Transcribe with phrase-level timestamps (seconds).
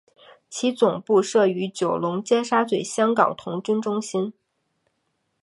[0.49, 4.33] 其总部设于九龙尖沙咀香港童军中心。